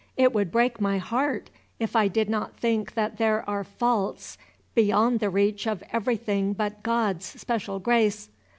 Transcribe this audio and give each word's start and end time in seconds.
It 0.17 0.33
would 0.33 0.51
break 0.51 0.81
my 0.81 0.97
heart, 0.97 1.51
if 1.77 1.95
I 1.95 2.07
did 2.07 2.27
not 2.27 2.57
think 2.57 2.95
that 2.95 3.19
there 3.19 3.47
are 3.47 3.63
faults 3.63 4.35
beyond 4.73 5.19
the 5.19 5.29
reach 5.29 5.67
of 5.67 5.83
everything 5.93 6.53
but 6.53 6.81
God's 6.81 7.23
special 7.27 7.77
grace. 7.77 8.27